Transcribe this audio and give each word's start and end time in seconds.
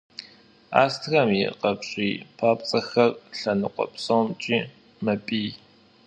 Астрэм 0.83 1.29
и 1.41 1.43
къапщӏий 1.59 2.13
папцӏэхэр 2.37 3.11
лъэныкъуэ 3.37 3.85
псомкӏи 3.93 4.57
мэпӏий. 5.03 5.49